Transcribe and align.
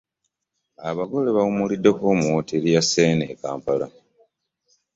Abagole 0.89 1.27
baawummuliddeko 1.35 2.03
mu 2.19 2.27
wooteri 2.33 2.69
ya 2.75 2.83
Serena 2.89 3.25
e 3.33 3.35
Kampala. 3.41 3.87